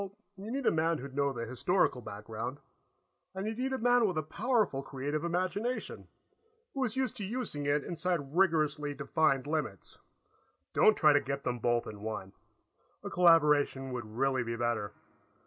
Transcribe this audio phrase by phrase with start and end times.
[0.01, 2.59] "Well, you need a man who'd know the historical background,
[3.35, 6.07] and you'd need a man with a powerful creative imagination,
[6.73, 9.99] who is used to using it inside rigorously defined limits.
[10.73, 12.33] Don't try to get them both in one;
[13.03, 14.91] a collaboration would really be better.